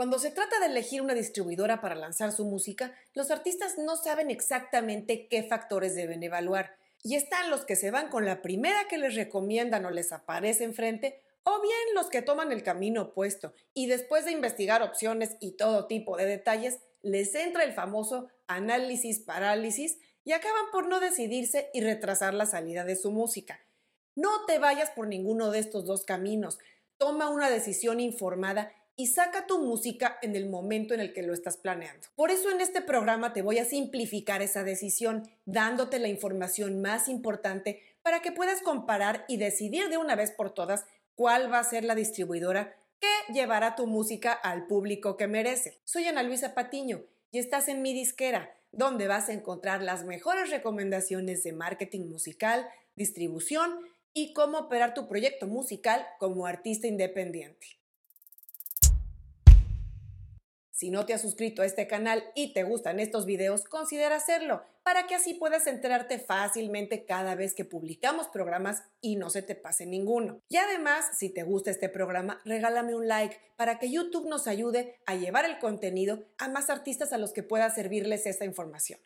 Cuando 0.00 0.18
se 0.18 0.30
trata 0.30 0.58
de 0.60 0.64
elegir 0.64 1.02
una 1.02 1.12
distribuidora 1.12 1.82
para 1.82 1.94
lanzar 1.94 2.32
su 2.32 2.46
música, 2.46 2.94
los 3.12 3.30
artistas 3.30 3.76
no 3.76 3.96
saben 3.96 4.30
exactamente 4.30 5.28
qué 5.28 5.42
factores 5.42 5.94
deben 5.94 6.22
evaluar. 6.22 6.74
Y 7.02 7.16
están 7.16 7.50
los 7.50 7.66
que 7.66 7.76
se 7.76 7.90
van 7.90 8.08
con 8.08 8.24
la 8.24 8.40
primera 8.40 8.88
que 8.88 8.96
les 8.96 9.14
recomiendan 9.14 9.84
o 9.84 9.90
les 9.90 10.10
aparece 10.12 10.64
enfrente, 10.64 11.20
o 11.42 11.60
bien 11.60 11.94
los 11.94 12.06
que 12.08 12.22
toman 12.22 12.50
el 12.50 12.62
camino 12.62 13.02
opuesto 13.02 13.52
y 13.74 13.88
después 13.88 14.24
de 14.24 14.32
investigar 14.32 14.82
opciones 14.82 15.36
y 15.38 15.50
todo 15.58 15.86
tipo 15.86 16.16
de 16.16 16.24
detalles, 16.24 16.78
les 17.02 17.34
entra 17.34 17.64
el 17.64 17.74
famoso 17.74 18.28
análisis 18.46 19.20
parálisis 19.20 19.98
y 20.24 20.32
acaban 20.32 20.70
por 20.72 20.88
no 20.88 20.98
decidirse 20.98 21.68
y 21.74 21.82
retrasar 21.82 22.32
la 22.32 22.46
salida 22.46 22.86
de 22.86 22.96
su 22.96 23.10
música. 23.10 23.60
No 24.16 24.46
te 24.46 24.58
vayas 24.58 24.88
por 24.92 25.08
ninguno 25.08 25.50
de 25.50 25.58
estos 25.58 25.84
dos 25.84 26.04
caminos. 26.04 26.58
Toma 26.96 27.28
una 27.28 27.50
decisión 27.50 28.00
informada 28.00 28.72
y 28.96 29.06
saca 29.06 29.46
tu 29.46 29.58
música 29.58 30.18
en 30.22 30.36
el 30.36 30.48
momento 30.48 30.94
en 30.94 31.00
el 31.00 31.12
que 31.12 31.22
lo 31.22 31.32
estás 31.32 31.56
planeando. 31.56 32.08
Por 32.16 32.30
eso 32.30 32.50
en 32.50 32.60
este 32.60 32.80
programa 32.82 33.32
te 33.32 33.42
voy 33.42 33.58
a 33.58 33.64
simplificar 33.64 34.42
esa 34.42 34.64
decisión, 34.64 35.28
dándote 35.44 35.98
la 35.98 36.08
información 36.08 36.80
más 36.80 37.08
importante 37.08 37.82
para 38.02 38.20
que 38.20 38.32
puedas 38.32 38.62
comparar 38.62 39.24
y 39.28 39.36
decidir 39.36 39.88
de 39.88 39.96
una 39.96 40.16
vez 40.16 40.30
por 40.30 40.52
todas 40.52 40.84
cuál 41.14 41.52
va 41.52 41.58
a 41.58 41.64
ser 41.64 41.84
la 41.84 41.94
distribuidora 41.94 42.76
que 43.00 43.32
llevará 43.32 43.76
tu 43.76 43.86
música 43.86 44.32
al 44.32 44.66
público 44.66 45.16
que 45.16 45.26
merece. 45.26 45.80
Soy 45.84 46.06
Ana 46.06 46.22
Luisa 46.22 46.54
Patiño 46.54 47.04
y 47.30 47.38
estás 47.38 47.68
en 47.68 47.82
mi 47.82 47.94
disquera, 47.94 48.54
donde 48.72 49.08
vas 49.08 49.28
a 49.28 49.32
encontrar 49.32 49.82
las 49.82 50.04
mejores 50.04 50.50
recomendaciones 50.50 51.42
de 51.42 51.52
marketing 51.52 52.08
musical, 52.08 52.68
distribución 52.96 53.80
y 54.12 54.32
cómo 54.34 54.58
operar 54.58 54.94
tu 54.94 55.08
proyecto 55.08 55.46
musical 55.46 56.06
como 56.18 56.46
artista 56.46 56.86
independiente. 56.86 57.79
Si 60.80 60.90
no 60.90 61.04
te 61.04 61.12
has 61.12 61.20
suscrito 61.20 61.60
a 61.60 61.66
este 61.66 61.86
canal 61.86 62.24
y 62.34 62.54
te 62.54 62.62
gustan 62.62 63.00
estos 63.00 63.26
videos, 63.26 63.64
considera 63.64 64.16
hacerlo 64.16 64.62
para 64.82 65.06
que 65.06 65.14
así 65.14 65.34
puedas 65.34 65.66
enterarte 65.66 66.18
fácilmente 66.18 67.04
cada 67.04 67.34
vez 67.34 67.52
que 67.52 67.66
publicamos 67.66 68.28
programas 68.28 68.84
y 69.02 69.16
no 69.16 69.28
se 69.28 69.42
te 69.42 69.54
pase 69.54 69.84
ninguno. 69.84 70.40
Y 70.48 70.56
además, 70.56 71.04
si 71.18 71.28
te 71.28 71.42
gusta 71.42 71.70
este 71.70 71.90
programa, 71.90 72.40
regálame 72.46 72.94
un 72.94 73.08
like 73.08 73.36
para 73.56 73.78
que 73.78 73.90
YouTube 73.90 74.26
nos 74.26 74.46
ayude 74.46 74.98
a 75.04 75.16
llevar 75.16 75.44
el 75.44 75.58
contenido 75.58 76.24
a 76.38 76.48
más 76.48 76.70
artistas 76.70 77.12
a 77.12 77.18
los 77.18 77.34
que 77.34 77.42
pueda 77.42 77.68
servirles 77.68 78.24
esta 78.24 78.46
información. 78.46 79.00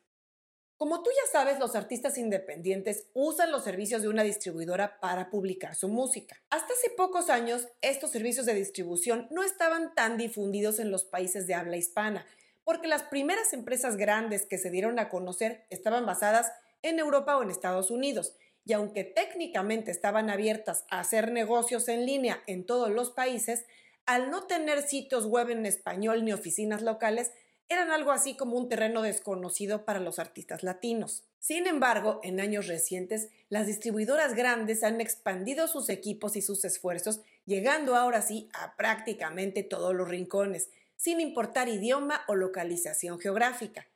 Como 0.85 1.03
tú 1.03 1.09
ya 1.09 1.33
sabes, 1.33 1.59
los 1.59 1.77
artistas 1.77 2.19
independientes 2.19 3.07
usan 3.15 3.51
los 3.51 3.65
servicios 3.65 4.03
de 4.03 4.09
una 4.09 4.23
distribuidora 4.23 5.01
para 5.01 5.31
publicar 5.31 5.75
su 5.75 5.89
música. 5.89 6.39
Hasta 6.51 6.75
hace 6.75 6.91
pocos 6.91 7.31
años, 7.31 7.69
estos 7.81 8.11
servicios 8.11 8.45
de 8.45 8.53
distribución 8.53 9.27
no 9.31 9.43
estaban 9.43 9.95
tan 9.95 10.19
difundidos 10.19 10.79
en 10.79 10.91
los 10.91 11.07
países 11.07 11.47
de 11.47 11.55
habla 11.55 11.79
hispana, 11.79 12.27
porque 12.65 12.87
las 12.87 13.05
primeras 13.05 13.55
empresas 13.55 13.97
grandes 13.97 14.45
que 14.45 14.59
se 14.59 14.71
dieron 14.71 14.99
a 14.99 15.09
conocer 15.09 15.65
estaban 15.71 16.05
basadas 16.05 16.53
en 16.83 16.99
Europa 16.99 17.39
o 17.39 17.43
en 17.43 17.51
Estados 17.51 17.91
Unidos, 17.91 18.37
y 18.67 18.75
aunque 18.75 19.05
técnicamente 19.05 19.91
estaban 19.91 20.29
abiertas 20.29 20.85
a 20.91 21.01
hacer 21.01 21.33
negocios 21.33 21.89
en 21.89 22.05
línea 22.05 22.43
en 22.47 22.67
todos 22.67 22.91
los 22.91 23.11
países, 23.11 23.65
al 24.05 24.31
no 24.31 24.47
tener 24.47 24.83
sitios 24.83 25.25
web 25.25 25.49
en 25.49 25.65
español 25.65 26.27
ni 26.27 26.35
oficinas 26.35 26.83
locales, 26.83 27.33
eran 27.69 27.91
algo 27.91 28.13
así 28.13 28.37
como 28.37 28.57
un 28.57 28.69
terreno 28.69 29.03
desconocido 29.03 29.85
para 29.85 30.01
los 30.01 30.19
artistas 30.19 30.63
latinos. 30.63 31.25
Sin 31.39 31.67
embargo, 31.67 32.21
en 32.23 32.41
años 32.41 32.67
recientes, 32.67 33.29
las 33.49 33.67
distribuidoras 33.67 34.35
grandes 34.35 34.83
han 34.83 35.01
expandido 35.01 35.69
sus 35.69 35.89
equipos 35.89 36.37
y 36.37 36.43
sus 36.43 36.65
esfuerzos, 36.65 37.21
llegando 37.45 37.97
ahora 37.97 38.23
sí 38.23 38.49
a 38.55 38.77
prácticamente 38.77 39.63
todos 39.63 39.95
los 39.95 40.09
rincones, 40.09 40.71
sin 40.97 41.21
importar 41.21 41.69
idioma 41.69 42.23
o 42.29 42.35
localización 42.35 43.19
geográfica. 43.19 43.87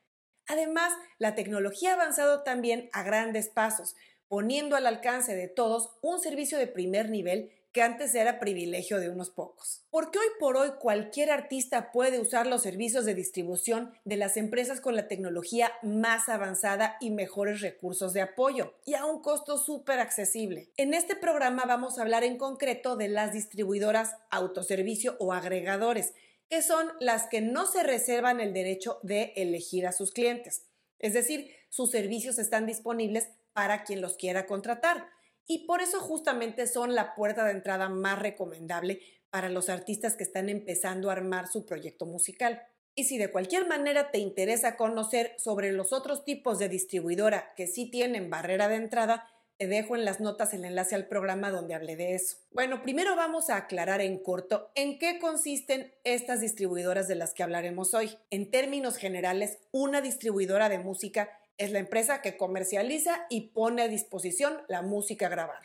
Además, 0.47 0.93
la 1.17 1.35
tecnología 1.35 1.91
ha 1.91 1.93
avanzado 1.93 2.43
también 2.43 2.89
a 2.91 3.03
grandes 3.03 3.49
pasos, 3.49 3.95
poniendo 4.27 4.75
al 4.75 4.85
alcance 4.87 5.35
de 5.35 5.47
todos 5.47 5.91
un 6.01 6.19
servicio 6.19 6.57
de 6.57 6.67
primer 6.67 7.09
nivel 7.09 7.51
que 7.71 7.81
antes 7.83 8.15
era 8.15 8.39
privilegio 8.39 8.99
de 8.99 9.09
unos 9.09 9.29
pocos. 9.29 9.83
Porque 9.91 10.17
hoy 10.17 10.25
por 10.39 10.57
hoy 10.57 10.71
cualquier 10.79 11.29
artista 11.29 11.91
puede 11.91 12.19
usar 12.19 12.47
los 12.47 12.63
servicios 12.63 13.05
de 13.05 13.13
distribución 13.13 13.93
de 14.05 14.17
las 14.17 14.37
empresas 14.37 14.81
con 14.81 14.95
la 14.95 15.07
tecnología 15.07 15.71
más 15.83 16.29
avanzada 16.29 16.97
y 16.99 17.11
mejores 17.11 17.61
recursos 17.61 18.13
de 18.13 18.21
apoyo, 18.21 18.73
y 18.85 18.95
a 18.95 19.05
un 19.05 19.21
costo 19.21 19.57
súper 19.57 19.99
accesible. 19.99 20.71
En 20.77 20.93
este 20.93 21.15
programa 21.15 21.65
vamos 21.65 21.97
a 21.97 22.01
hablar 22.01 22.23
en 22.23 22.37
concreto 22.37 22.95
de 22.95 23.07
las 23.07 23.33
distribuidoras 23.33 24.15
autoservicio 24.31 25.15
o 25.19 25.33
agregadores, 25.33 26.13
que 26.49 26.63
son 26.63 26.91
las 26.99 27.27
que 27.27 27.41
no 27.41 27.67
se 27.67 27.83
reservan 27.83 28.39
el 28.39 28.53
derecho 28.53 28.99
de 29.03 29.33
elegir 29.35 29.85
a 29.85 29.91
sus 29.91 30.11
clientes. 30.11 30.65
Es 30.97 31.13
decir, 31.13 31.55
sus 31.69 31.91
servicios 31.91 32.39
están 32.39 32.65
disponibles 32.65 33.29
para 33.53 33.83
quien 33.83 34.01
los 34.01 34.15
quiera 34.17 34.47
contratar 34.47 35.07
y 35.49 35.65
por 35.65 35.81
eso 35.81 35.99
justamente 35.99 36.67
son 36.67 36.93
la 36.93 37.15
puerta 37.15 37.43
de 37.43 37.51
entrada 37.51 37.89
más 37.89 38.19
recomendable 38.19 39.01
para 39.31 39.49
los 39.49 39.67
artistas 39.67 40.15
que 40.15 40.23
están 40.23 40.47
empezando 40.47 41.09
a 41.09 41.13
armar 41.13 41.47
su 41.47 41.65
proyecto 41.65 42.05
musical. 42.05 42.61
Y 42.93 43.05
si 43.05 43.17
de 43.17 43.31
cualquier 43.31 43.67
manera 43.67 44.11
te 44.11 44.19
interesa 44.19 44.77
conocer 44.77 45.33
sobre 45.39 45.71
los 45.71 45.91
otros 45.91 46.23
tipos 46.23 46.59
de 46.59 46.69
distribuidora 46.69 47.53
que 47.55 47.65
sí 47.65 47.89
tienen 47.89 48.29
barrera 48.29 48.67
de 48.67 48.75
entrada, 48.75 49.27
te 49.57 49.67
dejo 49.67 49.95
en 49.95 50.05
las 50.05 50.19
notas 50.19 50.53
el 50.53 50.65
enlace 50.65 50.93
al 50.93 51.07
programa 51.07 51.49
donde 51.49 51.73
hablé 51.73 51.95
de 51.95 52.13
eso. 52.13 52.37
Bueno, 52.51 52.83
primero 52.83 53.15
vamos 53.15 53.49
a 53.49 53.57
aclarar 53.57 54.01
en 54.01 54.21
corto 54.21 54.71
en 54.75 54.99
qué 54.99 55.17
consisten 55.17 55.93
estas 56.03 56.41
distribuidoras 56.41 57.07
de 57.07 57.15
las 57.15 57.33
que 57.33 57.41
hablaremos 57.41 57.95
hoy. 57.95 58.15
En 58.29 58.51
términos 58.51 58.97
generales, 58.97 59.57
una 59.71 59.99
distribuidora 60.01 60.69
de 60.69 60.77
música 60.77 61.38
es 61.59 61.71
la 61.71 61.79
empresa 61.79 62.21
que 62.21 62.37
comercializa 62.37 63.27
y 63.29 63.49
pone 63.49 63.83
a 63.83 63.87
disposición 63.87 64.63
la 64.67 64.81
música 64.81 65.29
grabada. 65.29 65.61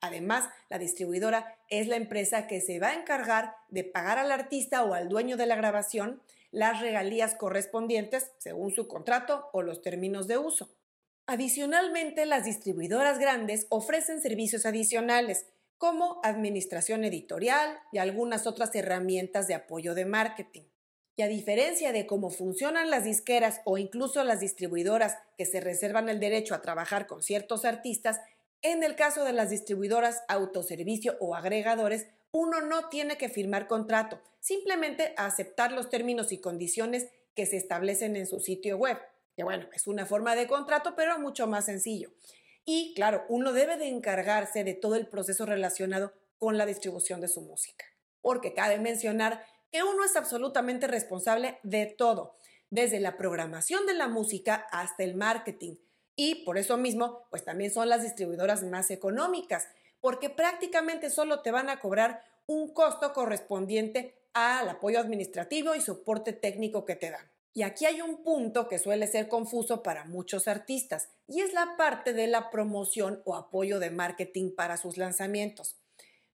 Además, 0.00 0.48
la 0.70 0.78
distribuidora 0.78 1.58
es 1.68 1.86
la 1.86 1.96
empresa 1.96 2.46
que 2.46 2.60
se 2.60 2.80
va 2.80 2.88
a 2.88 2.94
encargar 2.94 3.54
de 3.68 3.84
pagar 3.84 4.18
al 4.18 4.32
artista 4.32 4.82
o 4.84 4.94
al 4.94 5.08
dueño 5.08 5.36
de 5.36 5.46
la 5.46 5.56
grabación 5.56 6.22
las 6.50 6.80
regalías 6.80 7.34
correspondientes 7.34 8.32
según 8.38 8.72
su 8.72 8.88
contrato 8.88 9.50
o 9.52 9.62
los 9.62 9.82
términos 9.82 10.26
de 10.28 10.38
uso. 10.38 10.70
Adicionalmente, 11.26 12.24
las 12.24 12.44
distribuidoras 12.44 13.18
grandes 13.18 13.66
ofrecen 13.68 14.22
servicios 14.22 14.64
adicionales 14.64 15.46
como 15.76 16.20
administración 16.24 17.04
editorial 17.04 17.78
y 17.92 17.98
algunas 17.98 18.46
otras 18.46 18.74
herramientas 18.74 19.46
de 19.46 19.54
apoyo 19.54 19.94
de 19.94 20.06
marketing. 20.06 20.62
Y 21.18 21.22
a 21.22 21.26
diferencia 21.26 21.90
de 21.90 22.06
cómo 22.06 22.30
funcionan 22.30 22.90
las 22.90 23.02
disqueras 23.02 23.60
o 23.64 23.76
incluso 23.76 24.22
las 24.22 24.38
distribuidoras 24.38 25.18
que 25.36 25.46
se 25.46 25.60
reservan 25.60 26.08
el 26.08 26.20
derecho 26.20 26.54
a 26.54 26.62
trabajar 26.62 27.08
con 27.08 27.24
ciertos 27.24 27.64
artistas, 27.64 28.20
en 28.62 28.84
el 28.84 28.94
caso 28.94 29.24
de 29.24 29.32
las 29.32 29.50
distribuidoras 29.50 30.22
autoservicio 30.28 31.16
o 31.18 31.34
agregadores, 31.34 32.06
uno 32.30 32.60
no 32.60 32.88
tiene 32.88 33.18
que 33.18 33.28
firmar 33.28 33.66
contrato, 33.66 34.20
simplemente 34.38 35.12
aceptar 35.16 35.72
los 35.72 35.90
términos 35.90 36.30
y 36.30 36.38
condiciones 36.38 37.08
que 37.34 37.46
se 37.46 37.56
establecen 37.56 38.14
en 38.14 38.28
su 38.28 38.38
sitio 38.38 38.76
web. 38.76 38.98
Que 39.34 39.42
bueno, 39.42 39.66
es 39.74 39.88
una 39.88 40.06
forma 40.06 40.36
de 40.36 40.46
contrato, 40.46 40.94
pero 40.94 41.18
mucho 41.18 41.48
más 41.48 41.64
sencillo. 41.64 42.12
Y 42.64 42.94
claro, 42.94 43.24
uno 43.28 43.52
debe 43.52 43.76
de 43.76 43.88
encargarse 43.88 44.62
de 44.62 44.74
todo 44.74 44.94
el 44.94 45.08
proceso 45.08 45.46
relacionado 45.46 46.12
con 46.38 46.58
la 46.58 46.64
distribución 46.64 47.20
de 47.20 47.26
su 47.26 47.40
música. 47.40 47.86
Porque 48.20 48.54
cabe 48.54 48.78
mencionar 48.78 49.42
que 49.70 49.82
uno 49.82 50.04
es 50.04 50.16
absolutamente 50.16 50.86
responsable 50.86 51.58
de 51.62 51.86
todo, 51.86 52.36
desde 52.70 53.00
la 53.00 53.16
programación 53.16 53.86
de 53.86 53.94
la 53.94 54.08
música 54.08 54.66
hasta 54.70 55.04
el 55.04 55.14
marketing. 55.14 55.76
Y 56.16 56.44
por 56.44 56.58
eso 56.58 56.76
mismo, 56.76 57.26
pues 57.30 57.44
también 57.44 57.70
son 57.70 57.88
las 57.88 58.02
distribuidoras 58.02 58.62
más 58.64 58.90
económicas, 58.90 59.68
porque 60.00 60.30
prácticamente 60.30 61.10
solo 61.10 61.40
te 61.40 61.50
van 61.50 61.70
a 61.70 61.80
cobrar 61.80 62.22
un 62.46 62.72
costo 62.72 63.12
correspondiente 63.12 64.14
al 64.32 64.68
apoyo 64.68 65.00
administrativo 65.00 65.74
y 65.74 65.80
soporte 65.80 66.32
técnico 66.32 66.84
que 66.84 66.96
te 66.96 67.10
dan. 67.10 67.30
Y 67.54 67.62
aquí 67.62 67.86
hay 67.86 68.00
un 68.00 68.22
punto 68.22 68.68
que 68.68 68.78
suele 68.78 69.06
ser 69.06 69.28
confuso 69.28 69.82
para 69.82 70.04
muchos 70.04 70.48
artistas, 70.48 71.10
y 71.26 71.40
es 71.40 71.52
la 71.52 71.76
parte 71.76 72.12
de 72.12 72.26
la 72.26 72.50
promoción 72.50 73.22
o 73.24 73.34
apoyo 73.34 73.78
de 73.78 73.90
marketing 73.90 74.54
para 74.54 74.76
sus 74.76 74.96
lanzamientos 74.96 75.76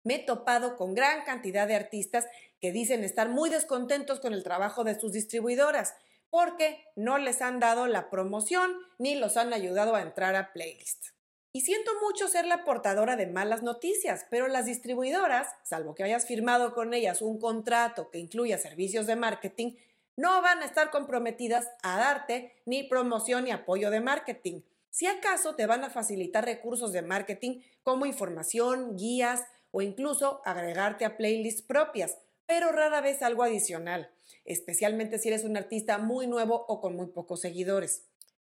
me 0.04 0.16
he 0.16 0.18
topado 0.20 0.76
con 0.76 0.94
gran 0.94 1.24
cantidad 1.24 1.66
de 1.66 1.74
artistas 1.74 2.26
que 2.60 2.72
dicen 2.72 3.02
estar 3.02 3.28
muy 3.28 3.50
descontentos 3.50 4.20
con 4.20 4.32
el 4.32 4.44
trabajo 4.44 4.84
de 4.84 4.98
sus 4.98 5.12
distribuidoras 5.12 5.94
porque 6.30 6.84
no 6.96 7.18
les 7.18 7.42
han 7.42 7.60
dado 7.60 7.86
la 7.86 8.10
promoción 8.10 8.72
ni 8.98 9.14
los 9.14 9.36
han 9.36 9.52
ayudado 9.52 9.94
a 9.94 10.02
entrar 10.02 10.34
a 10.36 10.52
playlist. 10.52 11.08
Y 11.52 11.60
siento 11.60 11.92
mucho 12.02 12.26
ser 12.26 12.46
la 12.46 12.64
portadora 12.64 13.14
de 13.14 13.28
malas 13.28 13.62
noticias, 13.62 14.26
pero 14.28 14.48
las 14.48 14.66
distribuidoras, 14.66 15.48
salvo 15.62 15.94
que 15.94 16.02
hayas 16.02 16.26
firmado 16.26 16.74
con 16.74 16.92
ellas 16.92 17.22
un 17.22 17.38
contrato 17.38 18.10
que 18.10 18.18
incluya 18.18 18.58
servicios 18.58 19.06
de 19.06 19.14
marketing, 19.14 19.76
no 20.16 20.42
van 20.42 20.62
a 20.62 20.64
estar 20.64 20.90
comprometidas 20.90 21.68
a 21.82 21.98
darte 21.98 22.60
ni 22.66 22.82
promoción 22.82 23.44
ni 23.44 23.52
apoyo 23.52 23.90
de 23.90 24.00
marketing. 24.00 24.62
Si 24.90 25.06
acaso 25.06 25.54
te 25.54 25.66
van 25.66 25.84
a 25.84 25.90
facilitar 25.90 26.44
recursos 26.44 26.92
de 26.92 27.02
marketing 27.02 27.60
como 27.84 28.06
información, 28.06 28.96
guías, 28.96 29.44
o 29.74 29.82
incluso 29.82 30.40
agregarte 30.44 31.04
a 31.04 31.16
playlists 31.16 31.62
propias, 31.62 32.16
pero 32.46 32.70
rara 32.70 33.00
vez 33.00 33.22
algo 33.22 33.42
adicional, 33.42 34.08
especialmente 34.44 35.18
si 35.18 35.28
eres 35.28 35.42
un 35.42 35.56
artista 35.56 35.98
muy 35.98 36.28
nuevo 36.28 36.64
o 36.68 36.80
con 36.80 36.94
muy 36.94 37.08
pocos 37.08 37.40
seguidores. 37.40 38.04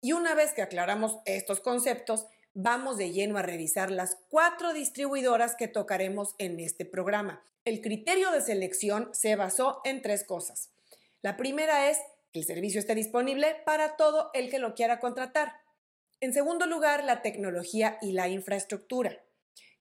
Y 0.00 0.12
una 0.12 0.36
vez 0.36 0.52
que 0.52 0.62
aclaramos 0.62 1.18
estos 1.24 1.58
conceptos, 1.58 2.26
vamos 2.54 2.98
de 2.98 3.10
lleno 3.10 3.36
a 3.36 3.42
revisar 3.42 3.90
las 3.90 4.16
cuatro 4.28 4.72
distribuidoras 4.72 5.56
que 5.56 5.66
tocaremos 5.66 6.36
en 6.38 6.60
este 6.60 6.84
programa. 6.84 7.42
El 7.64 7.80
criterio 7.80 8.30
de 8.30 8.40
selección 8.40 9.08
se 9.12 9.34
basó 9.34 9.80
en 9.84 10.02
tres 10.02 10.22
cosas. 10.22 10.70
La 11.20 11.36
primera 11.36 11.90
es 11.90 11.98
que 12.32 12.38
el 12.38 12.46
servicio 12.46 12.78
esté 12.78 12.94
disponible 12.94 13.56
para 13.66 13.96
todo 13.96 14.30
el 14.34 14.50
que 14.50 14.60
lo 14.60 14.76
quiera 14.76 15.00
contratar. 15.00 15.54
En 16.20 16.32
segundo 16.32 16.66
lugar, 16.66 17.02
la 17.02 17.22
tecnología 17.22 17.98
y 18.00 18.12
la 18.12 18.28
infraestructura. 18.28 19.20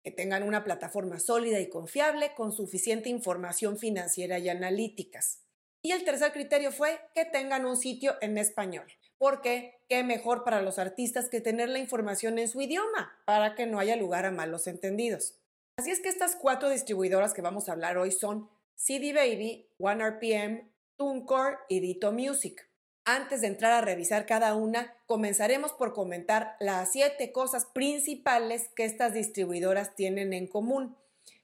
Que 0.03 0.11
tengan 0.11 0.44
una 0.44 0.63
plataforma 0.63 1.19
sólida 1.19 1.59
y 1.59 1.69
confiable 1.69 2.33
con 2.35 2.51
suficiente 2.51 3.09
información 3.09 3.77
financiera 3.77 4.39
y 4.39 4.49
analíticas. 4.49 5.44
Y 5.81 5.91
el 5.91 6.03
tercer 6.03 6.31
criterio 6.31 6.71
fue 6.71 6.99
que 7.13 7.25
tengan 7.25 7.65
un 7.65 7.77
sitio 7.77 8.15
en 8.21 8.38
español 8.38 8.88
porque 9.17 9.79
qué 9.89 10.03
mejor 10.03 10.44
para 10.44 10.61
los 10.61 10.79
artistas 10.79 11.29
que 11.29 11.41
tener 11.41 11.69
la 11.69 11.79
información 11.79 12.38
en 12.39 12.47
su 12.47 12.61
idioma, 12.61 13.19
para 13.25 13.55
que 13.55 13.65
no 13.65 13.79
haya 13.79 13.95
lugar 13.95 14.25
a 14.25 14.31
malos 14.31 14.67
entendidos. 14.67 15.39
Así 15.77 15.91
es 15.91 15.99
que 15.99 16.09
estas 16.09 16.35
cuatro 16.35 16.69
distribuidoras 16.69 17.33
que 17.33 17.41
vamos 17.41 17.69
a 17.69 17.73
hablar 17.73 17.97
hoy 17.97 18.11
son 18.11 18.49
CD 18.75 19.13
Baby, 19.13 19.69
OneRPM, 19.79 20.71
TuneCore 20.97 21.57
y 21.69 21.79
Dito 21.79 22.11
Music. 22.11 22.67
Antes 23.09 23.39
de 23.39 23.48
entrar 23.48 23.71
a 23.71 23.80
revisar 23.80 24.25
cada 24.25 24.54
una, 24.54 24.94
comenzaremos 25.06 25.71
por 25.71 25.94
comentar 25.94 26.57
las 26.59 26.92
siete 26.92 27.31
cosas 27.31 27.65
principales 27.65 28.69
que 28.75 28.83
estas 28.83 29.13
distribuidoras 29.13 29.95
tienen 29.95 30.33
en 30.33 30.45
común, 30.45 30.98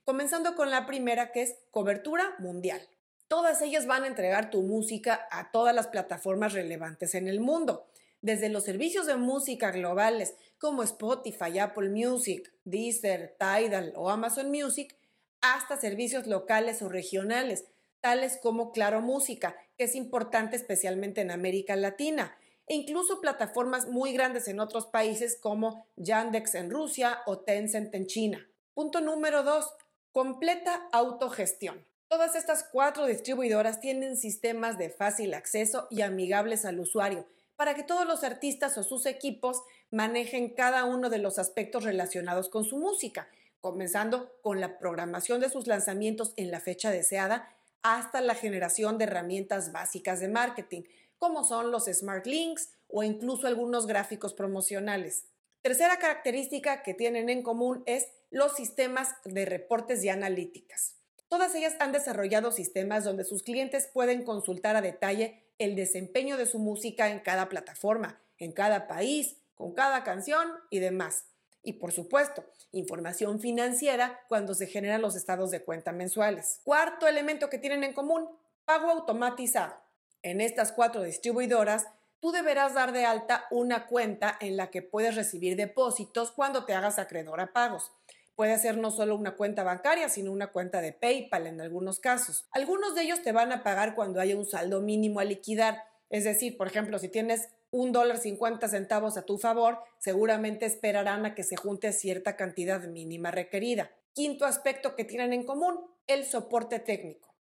comenzando 0.04 0.56
con 0.56 0.70
la 0.70 0.84
primera 0.84 1.32
que 1.32 1.40
es 1.40 1.56
cobertura 1.70 2.34
mundial. 2.38 2.86
Todas 3.28 3.62
ellas 3.62 3.86
van 3.86 4.04
a 4.04 4.08
entregar 4.08 4.50
tu 4.50 4.60
música 4.60 5.26
a 5.30 5.52
todas 5.52 5.74
las 5.74 5.86
plataformas 5.86 6.52
relevantes 6.52 7.14
en 7.14 7.28
el 7.28 7.40
mundo, 7.40 7.86
desde 8.20 8.50
los 8.50 8.64
servicios 8.64 9.06
de 9.06 9.16
música 9.16 9.70
globales 9.70 10.34
como 10.58 10.82
Spotify, 10.82 11.60
Apple 11.60 11.88
Music, 11.88 12.52
Deezer, 12.66 13.38
Tidal 13.38 13.94
o 13.96 14.10
Amazon 14.10 14.50
Music, 14.50 14.94
hasta 15.40 15.78
servicios 15.78 16.26
locales 16.26 16.82
o 16.82 16.90
regionales, 16.90 17.64
tales 18.04 18.36
como 18.36 18.70
Claro 18.70 19.00
Música, 19.00 19.56
que 19.78 19.84
es 19.84 19.94
importante 19.94 20.56
especialmente 20.56 21.22
en 21.22 21.30
América 21.30 21.74
Latina, 21.74 22.36
e 22.66 22.74
incluso 22.74 23.22
plataformas 23.22 23.88
muy 23.88 24.12
grandes 24.12 24.46
en 24.46 24.60
otros 24.60 24.84
países 24.84 25.38
como 25.40 25.86
Yandex 25.96 26.54
en 26.54 26.70
Rusia 26.70 27.20
o 27.24 27.38
Tencent 27.38 27.94
en 27.94 28.06
China. 28.06 28.46
Punto 28.74 29.00
número 29.00 29.42
2. 29.42 29.72
Completa 30.12 30.86
autogestión. 30.92 31.82
Todas 32.08 32.36
estas 32.36 32.68
cuatro 32.70 33.06
distribuidoras 33.06 33.80
tienen 33.80 34.18
sistemas 34.18 34.76
de 34.76 34.90
fácil 34.90 35.32
acceso 35.32 35.88
y 35.90 36.02
amigables 36.02 36.66
al 36.66 36.80
usuario 36.80 37.26
para 37.56 37.74
que 37.74 37.84
todos 37.84 38.06
los 38.06 38.22
artistas 38.22 38.76
o 38.76 38.82
sus 38.82 39.06
equipos 39.06 39.62
manejen 39.90 40.50
cada 40.50 40.84
uno 40.84 41.08
de 41.08 41.18
los 41.18 41.38
aspectos 41.38 41.84
relacionados 41.84 42.50
con 42.50 42.64
su 42.64 42.76
música, 42.76 43.28
comenzando 43.62 44.30
con 44.42 44.60
la 44.60 44.78
programación 44.78 45.40
de 45.40 45.48
sus 45.48 45.66
lanzamientos 45.66 46.34
en 46.36 46.50
la 46.50 46.60
fecha 46.60 46.90
deseada 46.90 47.48
hasta 47.84 48.22
la 48.22 48.34
generación 48.34 48.96
de 48.96 49.04
herramientas 49.04 49.70
básicas 49.70 50.18
de 50.18 50.28
marketing, 50.28 50.82
como 51.18 51.44
son 51.44 51.70
los 51.70 51.84
Smart 51.84 52.26
Links 52.26 52.70
o 52.88 53.02
incluso 53.02 53.46
algunos 53.46 53.86
gráficos 53.86 54.32
promocionales. 54.32 55.26
Tercera 55.60 55.98
característica 55.98 56.82
que 56.82 56.94
tienen 56.94 57.28
en 57.28 57.42
común 57.42 57.82
es 57.86 58.08
los 58.30 58.56
sistemas 58.56 59.14
de 59.24 59.44
reportes 59.44 60.02
y 60.02 60.08
analíticas. 60.08 60.96
Todas 61.28 61.54
ellas 61.54 61.74
han 61.78 61.92
desarrollado 61.92 62.52
sistemas 62.52 63.04
donde 63.04 63.24
sus 63.24 63.42
clientes 63.42 63.88
pueden 63.92 64.24
consultar 64.24 64.76
a 64.76 64.82
detalle 64.82 65.44
el 65.58 65.76
desempeño 65.76 66.38
de 66.38 66.46
su 66.46 66.58
música 66.58 67.10
en 67.10 67.20
cada 67.20 67.50
plataforma, 67.50 68.20
en 68.38 68.52
cada 68.52 68.86
país, 68.86 69.36
con 69.54 69.74
cada 69.74 70.04
canción 70.04 70.48
y 70.70 70.78
demás. 70.78 71.26
Y 71.64 71.74
por 71.74 71.92
supuesto, 71.92 72.44
información 72.72 73.40
financiera 73.40 74.20
cuando 74.28 74.54
se 74.54 74.66
generan 74.66 75.02
los 75.02 75.16
estados 75.16 75.50
de 75.50 75.64
cuenta 75.64 75.92
mensuales. 75.92 76.60
Cuarto 76.62 77.08
elemento 77.08 77.48
que 77.48 77.58
tienen 77.58 77.82
en 77.82 77.94
común, 77.94 78.28
pago 78.66 78.90
automatizado. 78.90 79.74
En 80.22 80.40
estas 80.40 80.72
cuatro 80.72 81.02
distribuidoras, 81.02 81.86
tú 82.20 82.32
deberás 82.32 82.74
dar 82.74 82.92
de 82.92 83.06
alta 83.06 83.46
una 83.50 83.86
cuenta 83.86 84.36
en 84.40 84.56
la 84.56 84.70
que 84.70 84.82
puedes 84.82 85.16
recibir 85.16 85.56
depósitos 85.56 86.30
cuando 86.30 86.64
te 86.64 86.74
hagas 86.74 86.98
acreedor 86.98 87.40
a 87.40 87.52
pagos. 87.52 87.92
Puede 88.36 88.58
ser 88.58 88.76
no 88.76 88.90
solo 88.90 89.14
una 89.16 89.36
cuenta 89.36 89.62
bancaria, 89.62 90.08
sino 90.08 90.32
una 90.32 90.48
cuenta 90.48 90.80
de 90.80 90.92
PayPal 90.92 91.46
en 91.46 91.60
algunos 91.60 92.00
casos. 92.00 92.46
Algunos 92.50 92.94
de 92.94 93.02
ellos 93.02 93.22
te 93.22 93.32
van 93.32 93.52
a 93.52 93.62
pagar 93.62 93.94
cuando 93.94 94.20
haya 94.20 94.36
un 94.36 94.44
saldo 94.44 94.80
mínimo 94.80 95.20
a 95.20 95.24
liquidar. 95.24 95.84
Es 96.10 96.24
decir, 96.24 96.56
por 96.56 96.66
ejemplo, 96.66 96.98
si 96.98 97.08
tienes 97.08 97.48
un 97.74 97.90
dólar 97.90 98.18
cincuenta 98.18 98.68
centavos 98.68 99.16
a 99.16 99.22
tu 99.22 99.36
favor, 99.36 99.80
seguramente 99.98 100.64
esperarán 100.64 101.26
a 101.26 101.34
que 101.34 101.42
se 101.42 101.56
junte 101.56 101.92
cierta 101.92 102.36
cantidad 102.36 102.80
mínima 102.86 103.32
requerida. 103.32 103.90
Quinto 104.12 104.44
aspecto 104.44 104.94
que 104.94 105.04
tienen 105.04 105.32
en 105.32 105.44
común, 105.44 105.80
el 106.06 106.24
soporte 106.24 106.78
técnico. 106.78 107.34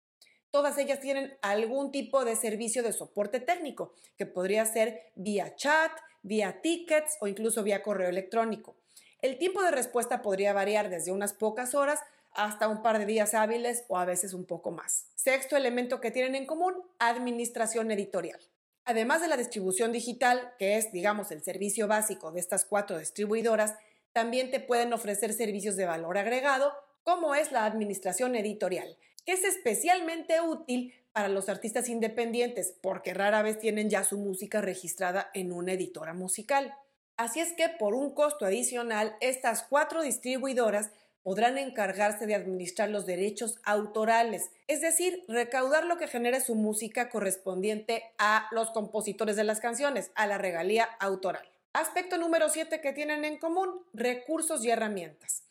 Todas 0.49 0.77
ellas 0.77 1.01
tienen 1.01 1.37
algún 1.41 1.91
tipo 1.91 2.23
de 2.23 2.37
servicio 2.37 2.81
de 2.81 2.93
soporte 2.93 3.41
técnico, 3.41 3.93
que 4.17 4.25
podría 4.25 4.65
ser 4.65 5.11
vía 5.15 5.53
chat, 5.57 5.91
vía 6.21 6.61
tickets 6.61 7.17
o 7.19 7.27
incluso 7.27 7.61
vía 7.61 7.83
correo 7.83 8.07
electrónico. 8.07 8.77
El 9.21 9.37
tiempo 9.37 9.61
de 9.61 9.71
respuesta 9.71 10.21
podría 10.21 10.53
variar 10.53 10.89
desde 10.89 11.11
unas 11.11 11.33
pocas 11.33 11.75
horas 11.75 11.99
hasta 12.31 12.69
un 12.69 12.81
par 12.81 12.99
de 12.99 13.05
días 13.05 13.33
hábiles 13.33 13.83
o 13.89 13.97
a 13.97 14.05
veces 14.05 14.33
un 14.33 14.45
poco 14.45 14.71
más. 14.71 15.07
Sexto 15.15 15.57
elemento 15.57 15.99
que 15.99 16.09
tienen 16.09 16.35
en 16.35 16.45
común, 16.45 16.73
administración 16.99 17.91
editorial. 17.91 18.39
Además 18.85 19.21
de 19.21 19.27
la 19.27 19.37
distribución 19.37 19.91
digital, 19.91 20.53
que 20.57 20.77
es, 20.77 20.91
digamos, 20.91 21.31
el 21.31 21.43
servicio 21.43 21.87
básico 21.87 22.31
de 22.31 22.39
estas 22.39 22.65
cuatro 22.65 22.97
distribuidoras, 22.97 23.75
también 24.11 24.51
te 24.51 24.59
pueden 24.59 24.91
ofrecer 24.93 25.33
servicios 25.33 25.75
de 25.75 25.85
valor 25.85 26.17
agregado, 26.17 26.73
como 27.03 27.35
es 27.35 27.51
la 27.51 27.65
administración 27.65 28.35
editorial, 28.35 28.97
que 29.25 29.33
es 29.33 29.43
especialmente 29.43 30.41
útil 30.41 30.93
para 31.13 31.29
los 31.29 31.49
artistas 31.49 31.89
independientes, 31.89 32.73
porque 32.81 33.13
rara 33.13 33.41
vez 33.41 33.59
tienen 33.59 33.89
ya 33.89 34.03
su 34.03 34.17
música 34.17 34.61
registrada 34.61 35.29
en 35.33 35.51
una 35.51 35.73
editora 35.73 36.13
musical. 36.13 36.75
Así 37.17 37.39
es 37.39 37.53
que 37.53 37.69
por 37.69 37.93
un 37.93 38.13
costo 38.13 38.45
adicional, 38.45 39.15
estas 39.21 39.63
cuatro 39.63 40.01
distribuidoras 40.01 40.91
podrán 41.23 41.57
encargarse 41.57 42.25
de 42.25 42.35
administrar 42.35 42.89
los 42.89 43.05
derechos 43.05 43.59
autorales, 43.63 44.49
es 44.67 44.81
decir, 44.81 45.23
recaudar 45.27 45.85
lo 45.85 45.97
que 45.97 46.07
genere 46.07 46.41
su 46.41 46.55
música 46.55 47.09
correspondiente 47.09 48.03
a 48.17 48.47
los 48.51 48.71
compositores 48.71 49.35
de 49.35 49.43
las 49.43 49.59
canciones, 49.59 50.11
a 50.15 50.27
la 50.27 50.37
regalía 50.37 50.85
autoral. 50.99 51.47
Aspecto 51.73 52.17
número 52.17 52.49
7 52.49 52.81
que 52.81 52.93
tienen 52.93 53.23
en 53.23 53.37
común, 53.37 53.85
recursos 53.93 54.65
y 54.65 54.69
herramientas. 54.69 55.43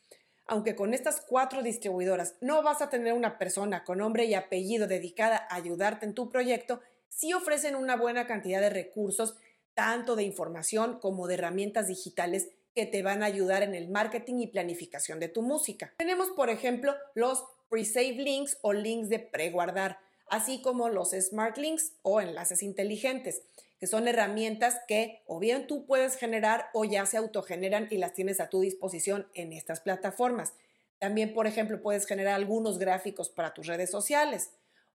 Aunque 0.47 0.75
con 0.75 0.93
estas 0.93 1.21
cuatro 1.21 1.63
distribuidoras 1.63 2.35
no 2.41 2.63
vas 2.63 2.83
a 2.83 2.91
tener 2.91 3.13
una 3.13 3.39
persona 3.39 3.85
con 3.85 3.99
nombre 3.99 4.25
y 4.25 4.35
apellido 4.35 4.89
dedicada 4.89 5.47
a 5.49 5.55
ayudarte 5.55 6.07
en 6.07 6.15
tu 6.15 6.29
proyecto, 6.29 6.81
sí 7.09 7.33
ofrecen 7.33 7.77
una 7.77 7.97
buena 7.97 8.27
cantidad 8.27 8.61
de 8.61 8.71
recursos 8.71 9.37
tanto 9.75 10.17
de 10.17 10.25
información 10.25 10.99
como 10.99 11.29
de 11.29 11.35
herramientas 11.35 11.87
digitales 11.87 12.49
que 12.81 12.87
te 12.87 13.03
van 13.03 13.23
a 13.23 13.27
ayudar 13.27 13.63
en 13.63 13.75
el 13.75 13.89
marketing 13.89 14.37
y 14.39 14.47
planificación 14.47 15.21
de 15.21 15.29
tu 15.29 15.43
música. 15.43 15.93
Tenemos, 15.99 16.31
por 16.31 16.49
ejemplo, 16.49 16.95
los 17.15 17.45
pre-save 17.69 18.13
links 18.13 18.57
o 18.63 18.73
links 18.73 19.11
de 19.11 19.19
preguardar, 19.19 19.99
así 20.31 20.63
como 20.63 20.89
los 20.89 21.11
smart 21.11 21.59
links 21.59 21.93
o 22.01 22.23
enlaces 22.23 22.63
inteligentes, 22.63 23.43
que 23.79 23.87
son 23.87 24.09
herramientas 24.09 24.79
que 24.89 25.21
o 25.27 25.39
bien 25.39 25.67
tú 25.67 25.85
puedes 25.85 26.17
generar 26.17 26.71
o 26.73 26.87
ya 26.87 27.05
se 27.05 27.19
autogeneran 27.19 27.87
y 27.91 27.99
las 27.99 28.15
tienes 28.15 28.41
a 28.41 28.49
tu 28.49 28.63
disposición 28.63 29.29
en 29.35 29.53
estas 29.53 29.81
plataformas. 29.81 30.55
También, 30.99 31.35
por 31.35 31.47
ejemplo, 31.47 31.83
puedes 31.83 32.07
generar 32.07 32.33
algunos 32.33 32.79
gráficos 32.79 33.29
para 33.29 33.53
tus 33.53 33.67
redes 33.67 33.91
sociales 33.91 34.53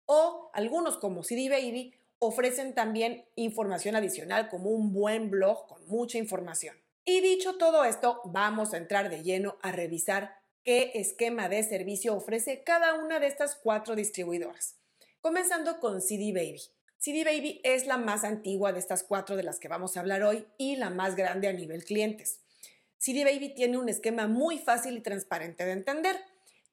o 0.08 0.50
algunos 0.54 0.98
como 0.98 1.22
CD 1.22 1.50
Baby 1.50 1.94
ofrecen 2.18 2.74
también 2.74 3.26
información 3.36 3.96
adicional 3.96 4.50
como 4.50 4.72
un 4.72 4.92
buen 4.92 5.30
blog 5.30 5.68
con 5.68 5.86
mucha 5.86 6.18
información. 6.18 6.76
Y 7.06 7.22
dicho 7.22 7.58
todo 7.58 7.86
esto, 7.86 8.20
vamos 8.26 8.74
a 8.74 8.78
entrar 8.78 9.10
de 9.10 9.22
lleno 9.22 9.58
a 9.62 9.72
revisar 9.72 10.40
qué 10.64 10.92
esquema 10.96 11.48
de 11.48 11.62
servicio 11.62 12.16
ofrece 12.16 12.64
cada 12.64 12.96
una 12.96 13.20
de 13.20 13.28
estas 13.28 13.56
cuatro 13.56 13.96
distribuidoras. 13.96 14.78
Comenzando 15.22 15.80
con 15.80 16.02
CD 16.02 16.34
Baby. 16.34 16.62
CD 16.98 17.24
Baby 17.24 17.62
es 17.64 17.86
la 17.86 17.98
más 17.98 18.24
antigua 18.24 18.74
de 18.74 18.80
estas 18.80 19.04
cuatro 19.04 19.36
de 19.36 19.44
las 19.44 19.60
que 19.60 19.68
vamos 19.68 19.96
a 19.96 20.00
hablar 20.00 20.24
hoy 20.24 20.48
y 20.58 20.78
la 20.78 20.90
más 20.90 21.16
grande 21.16 21.48
a 21.48 21.54
nivel 21.54 21.84
clientes. 21.86 22.40
CD 22.98 23.24
Baby 23.24 23.54
tiene 23.54 23.78
un 23.78 23.88
esquema 23.88 24.28
muy 24.28 24.58
fácil 24.58 24.98
y 24.98 25.02
transparente 25.02 25.64
de 25.64 25.74
entender 25.74 26.18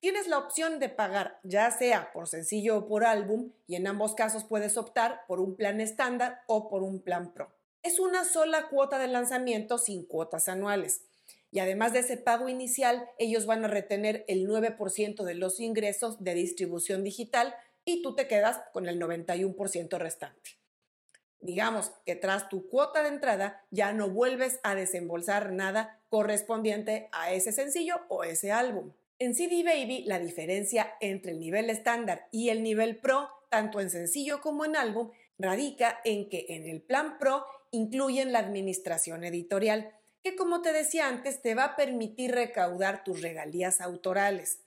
Tienes 0.02 0.26
la 0.26 0.38
opción 0.38 0.80
de 0.80 0.88
pagar 0.88 1.38
ya 1.44 1.70
sea 1.70 2.10
por 2.12 2.26
sencillo 2.26 2.76
o 2.76 2.86
por 2.88 3.04
álbum 3.04 3.52
y 3.68 3.76
en 3.76 3.86
ambos 3.86 4.16
casos 4.16 4.42
puedes 4.42 4.76
optar 4.76 5.20
por 5.28 5.38
un 5.38 5.54
plan 5.54 5.80
estándar 5.80 6.42
o 6.48 6.68
por 6.68 6.82
un 6.82 7.00
plan 7.00 7.32
pro. 7.32 7.52
Es 7.82 7.98
una 7.98 8.24
sola 8.24 8.68
cuota 8.68 8.98
de 8.98 9.08
lanzamiento 9.08 9.76
sin 9.76 10.04
cuotas 10.04 10.48
anuales. 10.48 11.02
Y 11.50 11.58
además 11.58 11.92
de 11.92 11.98
ese 11.98 12.16
pago 12.16 12.48
inicial, 12.48 13.08
ellos 13.18 13.44
van 13.44 13.64
a 13.64 13.68
retener 13.68 14.24
el 14.28 14.46
9% 14.48 15.24
de 15.24 15.34
los 15.34 15.58
ingresos 15.58 16.22
de 16.22 16.34
distribución 16.34 17.02
digital 17.02 17.54
y 17.84 18.00
tú 18.00 18.14
te 18.14 18.28
quedas 18.28 18.60
con 18.72 18.86
el 18.86 19.00
91% 19.00 19.98
restante. 19.98 20.52
Digamos 21.40 21.90
que 22.06 22.14
tras 22.14 22.48
tu 22.48 22.68
cuota 22.68 23.02
de 23.02 23.08
entrada 23.08 23.64
ya 23.72 23.92
no 23.92 24.08
vuelves 24.08 24.60
a 24.62 24.76
desembolsar 24.76 25.50
nada 25.50 26.00
correspondiente 26.08 27.08
a 27.10 27.32
ese 27.32 27.50
sencillo 27.50 27.96
o 28.08 28.22
ese 28.22 28.52
álbum. 28.52 28.92
En 29.18 29.34
CD 29.34 29.64
Baby, 29.64 30.04
la 30.04 30.20
diferencia 30.20 30.94
entre 31.00 31.32
el 31.32 31.40
nivel 31.40 31.68
estándar 31.68 32.28
y 32.30 32.50
el 32.50 32.62
nivel 32.62 32.96
Pro, 32.96 33.28
tanto 33.50 33.80
en 33.80 33.90
sencillo 33.90 34.40
como 34.40 34.64
en 34.64 34.76
álbum, 34.76 35.10
radica 35.36 36.00
en 36.04 36.28
que 36.28 36.46
en 36.50 36.68
el 36.68 36.80
plan 36.80 37.18
Pro 37.18 37.44
incluyen 37.72 38.32
la 38.32 38.38
administración 38.38 39.24
editorial, 39.24 39.90
que 40.22 40.36
como 40.36 40.62
te 40.62 40.72
decía 40.72 41.08
antes 41.08 41.42
te 41.42 41.56
va 41.56 41.64
a 41.64 41.76
permitir 41.76 42.30
recaudar 42.30 43.02
tus 43.02 43.20
regalías 43.20 43.80
autorales. 43.80 44.60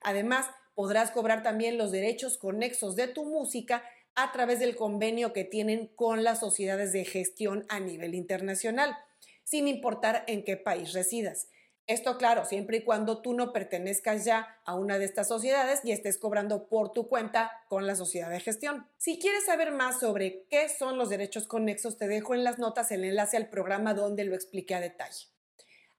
Además, 0.00 0.46
podrás 0.74 1.10
cobrar 1.10 1.42
también 1.42 1.76
los 1.76 1.90
derechos 1.90 2.38
conexos 2.38 2.94
de 2.94 3.08
tu 3.08 3.24
música 3.24 3.82
a 4.14 4.30
través 4.32 4.60
del 4.60 4.76
convenio 4.76 5.32
que 5.32 5.44
tienen 5.44 5.88
con 5.96 6.22
las 6.22 6.40
sociedades 6.40 6.92
de 6.92 7.04
gestión 7.04 7.64
a 7.68 7.80
nivel 7.80 8.14
internacional, 8.14 8.96
sin 9.44 9.66
importar 9.66 10.24
en 10.26 10.44
qué 10.44 10.56
país 10.56 10.92
residas. 10.92 11.48
Esto, 11.90 12.18
claro, 12.18 12.44
siempre 12.44 12.76
y 12.76 12.82
cuando 12.84 13.20
tú 13.20 13.34
no 13.34 13.52
pertenezcas 13.52 14.24
ya 14.24 14.60
a 14.64 14.76
una 14.76 14.96
de 14.96 15.04
estas 15.04 15.26
sociedades 15.26 15.80
y 15.82 15.90
estés 15.90 16.18
cobrando 16.18 16.68
por 16.68 16.92
tu 16.92 17.08
cuenta 17.08 17.50
con 17.68 17.84
la 17.84 17.96
sociedad 17.96 18.30
de 18.30 18.38
gestión. 18.38 18.86
Si 18.96 19.18
quieres 19.18 19.46
saber 19.46 19.72
más 19.72 19.98
sobre 19.98 20.44
qué 20.48 20.68
son 20.68 20.98
los 20.98 21.08
derechos 21.08 21.48
conexos, 21.48 21.98
te 21.98 22.06
dejo 22.06 22.36
en 22.36 22.44
las 22.44 22.60
notas 22.60 22.92
el 22.92 23.02
enlace 23.02 23.36
al 23.36 23.48
programa 23.48 23.92
donde 23.92 24.22
lo 24.22 24.36
expliqué 24.36 24.76
a 24.76 24.80
detalle. 24.80 25.26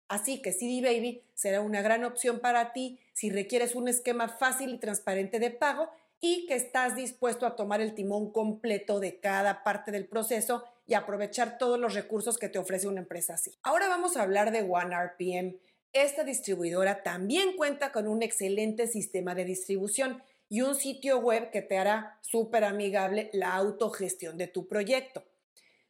Así 0.08 0.42
que 0.42 0.54
CD 0.54 0.82
Baby 0.82 1.26
será 1.34 1.60
una 1.60 1.82
gran 1.82 2.06
opción 2.06 2.40
para 2.40 2.72
ti 2.72 2.98
si 3.12 3.30
requieres 3.30 3.76
un 3.76 3.90
esquema 3.90 4.30
fácil 4.30 4.76
y 4.76 4.80
transparente 4.80 5.40
de 5.40 5.52
pago 5.52 5.90
y 6.22 6.46
que 6.46 6.56
estás 6.56 6.96
dispuesto 6.96 7.46
a 7.46 7.58
tomar 7.58 7.82
el 7.82 7.96
timón 7.96 8.32
completo 8.32 9.02
de 9.02 9.20
cada 9.20 9.62
parte 9.66 9.92
del 9.92 10.08
proceso 10.08 10.64
y 10.88 10.94
aprovechar 10.94 11.58
todos 11.58 11.78
los 11.78 11.96
recursos 11.96 12.38
que 12.38 12.48
te 12.48 12.60
ofrece 12.60 12.88
una 12.88 13.02
empresa 13.02 13.34
así. 13.34 13.58
Ahora 13.62 13.90
vamos 13.90 14.16
a 14.16 14.22
hablar 14.22 14.52
de 14.52 14.62
OneRPM 14.62 15.60
esta 15.94 16.24
distribuidora 16.24 17.04
también 17.04 17.56
cuenta 17.58 17.92
con 17.92 18.08
un 18.08 18.24
excelente 18.24 18.88
sistema 18.88 19.36
de 19.36 19.46
distribución 19.46 20.24
y 20.48 20.62
un 20.62 20.76
sitio 20.76 21.20
web 21.20 21.52
que 21.52 21.62
te 21.62 21.78
hará 21.78 22.20
súper 22.22 22.64
amigable 22.64 23.30
la 23.34 23.56
autogestión 23.56 24.38
de 24.38 24.48
tu 24.48 24.68
proyecto. 24.68 25.24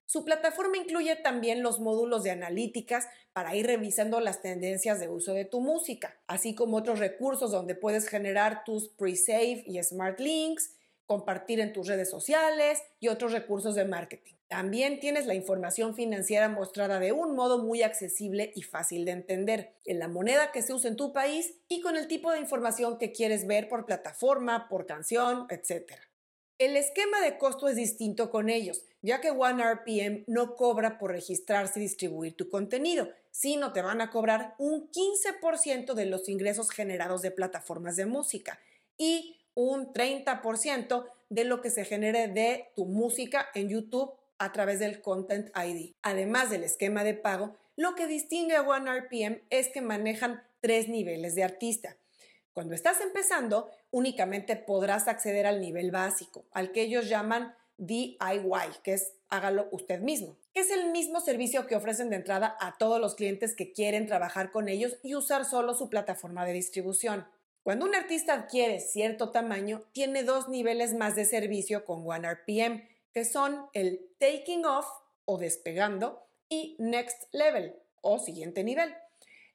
Su 0.05 0.25
plataforma 0.25 0.77
incluye 0.77 1.15
también 1.15 1.63
los 1.63 1.79
módulos 1.79 2.23
de 2.23 2.31
analíticas 2.31 3.07
para 3.31 3.55
ir 3.55 3.65
revisando 3.65 4.19
las 4.19 4.41
tendencias 4.41 4.99
de 4.99 5.07
uso 5.07 5.33
de 5.33 5.45
tu 5.45 5.61
música, 5.61 6.19
así 6.27 6.53
como 6.53 6.77
otros 6.77 6.99
recursos 6.99 7.51
donde 7.51 7.75
puedes 7.75 8.09
generar 8.09 8.63
tus 8.65 8.89
pre-save 8.89 9.63
y 9.65 9.81
smart 9.81 10.19
links, 10.19 10.75
compartir 11.11 11.59
en 11.59 11.73
tus 11.73 11.87
redes 11.87 12.09
sociales 12.09 12.81
y 13.01 13.09
otros 13.09 13.33
recursos 13.33 13.75
de 13.75 13.83
marketing. 13.83 14.35
También 14.47 15.01
tienes 15.01 15.25
la 15.25 15.35
información 15.35 15.93
financiera 15.93 16.47
mostrada 16.47 16.99
de 16.99 17.11
un 17.11 17.35
modo 17.35 17.61
muy 17.61 17.83
accesible 17.83 18.53
y 18.55 18.61
fácil 18.61 19.03
de 19.03 19.11
entender, 19.11 19.73
en 19.83 19.99
la 19.99 20.07
moneda 20.07 20.53
que 20.53 20.61
se 20.61 20.73
usa 20.73 20.89
en 20.89 20.95
tu 20.95 21.11
país 21.11 21.55
y 21.67 21.81
con 21.81 21.97
el 21.97 22.07
tipo 22.07 22.31
de 22.31 22.39
información 22.39 22.97
que 22.97 23.11
quieres 23.11 23.45
ver 23.45 23.67
por 23.67 23.85
plataforma, 23.85 24.69
por 24.69 24.85
canción, 24.85 25.47
etc. 25.49 25.95
El 26.57 26.77
esquema 26.77 27.19
de 27.19 27.37
costo 27.37 27.67
es 27.67 27.75
distinto 27.75 28.29
con 28.29 28.47
ellos, 28.47 28.85
ya 29.01 29.19
que 29.19 29.31
OneRPM 29.31 30.23
no 30.27 30.55
cobra 30.55 30.97
por 30.97 31.11
registrarse 31.11 31.77
y 31.77 31.83
distribuir 31.83 32.37
tu 32.37 32.47
contenido, 32.47 33.09
sino 33.31 33.73
te 33.73 33.81
van 33.81 33.99
a 33.99 34.11
cobrar 34.11 34.55
un 34.59 34.89
15% 34.89 35.93
de 35.93 36.05
los 36.05 36.29
ingresos 36.29 36.69
generados 36.69 37.21
de 37.21 37.31
plataformas 37.31 37.97
de 37.97 38.05
música 38.05 38.61
y 38.97 39.40
un 39.53 39.93
30% 39.93 41.05
de 41.29 41.43
lo 41.43 41.61
que 41.61 41.69
se 41.69 41.85
genere 41.85 42.27
de 42.27 42.71
tu 42.75 42.85
música 42.85 43.47
en 43.53 43.69
YouTube 43.69 44.13
a 44.37 44.51
través 44.51 44.79
del 44.79 45.01
Content 45.01 45.49
ID. 45.55 45.93
Además 46.01 46.49
del 46.49 46.63
esquema 46.63 47.03
de 47.03 47.13
pago, 47.13 47.55
lo 47.75 47.95
que 47.95 48.07
distingue 48.07 48.55
a 48.55 48.63
OneRPM 48.63 49.41
es 49.49 49.69
que 49.69 49.81
manejan 49.81 50.43
tres 50.59 50.89
niveles 50.89 51.35
de 51.35 51.43
artista. 51.43 51.97
Cuando 52.53 52.75
estás 52.75 52.99
empezando, 53.01 53.69
únicamente 53.91 54.55
podrás 54.55 55.07
acceder 55.07 55.45
al 55.45 55.61
nivel 55.61 55.91
básico, 55.91 56.45
al 56.51 56.71
que 56.71 56.81
ellos 56.81 57.07
llaman 57.07 57.55
DIY, 57.77 58.17
que 58.83 58.93
es 58.93 59.13
hágalo 59.29 59.69
usted 59.71 60.01
mismo, 60.01 60.35
es 60.53 60.69
el 60.69 60.91
mismo 60.91 61.21
servicio 61.21 61.65
que 61.65 61.77
ofrecen 61.77 62.09
de 62.09 62.17
entrada 62.17 62.57
a 62.59 62.77
todos 62.77 62.99
los 62.99 63.15
clientes 63.15 63.55
que 63.55 63.71
quieren 63.71 64.05
trabajar 64.05 64.51
con 64.51 64.67
ellos 64.67 64.97
y 65.01 65.15
usar 65.15 65.45
solo 65.45 65.73
su 65.73 65.89
plataforma 65.89 66.45
de 66.45 66.53
distribución. 66.53 67.25
Cuando 67.63 67.85
un 67.85 67.93
artista 67.93 68.33
adquiere 68.33 68.79
cierto 68.79 69.29
tamaño, 69.29 69.83
tiene 69.91 70.23
dos 70.23 70.49
niveles 70.49 70.95
más 70.95 71.15
de 71.15 71.25
servicio 71.25 71.85
con 71.85 72.01
OneRPM, 72.09 72.87
que 73.13 73.23
son 73.23 73.67
el 73.73 74.09
taking 74.17 74.65
off 74.65 74.87
o 75.25 75.37
despegando 75.37 76.25
y 76.49 76.75
next 76.79 77.31
level 77.31 77.75
o 78.01 78.17
siguiente 78.17 78.63
nivel. 78.63 78.95